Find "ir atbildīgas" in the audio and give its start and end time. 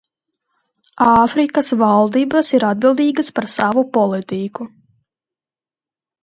2.59-3.29